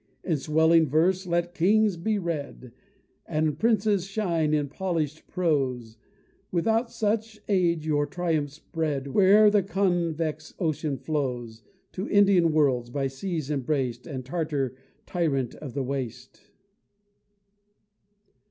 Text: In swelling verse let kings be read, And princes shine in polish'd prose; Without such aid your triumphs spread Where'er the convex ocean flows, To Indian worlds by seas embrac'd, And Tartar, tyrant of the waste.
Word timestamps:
In 0.23 0.37
swelling 0.37 0.87
verse 0.89 1.27
let 1.27 1.53
kings 1.53 1.95
be 1.95 2.17
read, 2.17 2.71
And 3.27 3.59
princes 3.59 4.05
shine 4.07 4.51
in 4.51 4.67
polish'd 4.67 5.27
prose; 5.27 5.99
Without 6.51 6.89
such 6.89 7.39
aid 7.47 7.85
your 7.85 8.07
triumphs 8.07 8.53
spread 8.53 9.09
Where'er 9.09 9.51
the 9.51 9.61
convex 9.61 10.55
ocean 10.57 10.97
flows, 10.97 11.61
To 11.91 12.09
Indian 12.09 12.51
worlds 12.51 12.89
by 12.89 13.05
seas 13.05 13.51
embrac'd, 13.51 14.07
And 14.07 14.25
Tartar, 14.25 14.75
tyrant 15.05 15.53
of 15.53 15.75
the 15.75 15.83
waste. 15.83 16.49